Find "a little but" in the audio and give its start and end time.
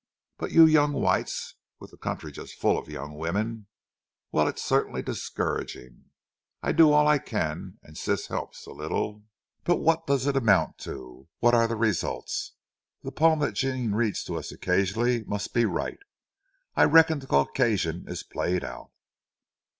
8.65-9.75